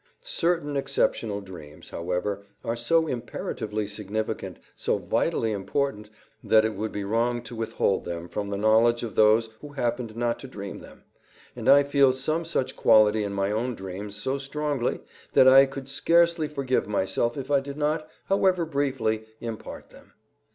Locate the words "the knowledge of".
8.49-9.13